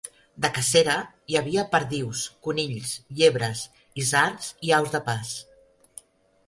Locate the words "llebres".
3.21-3.63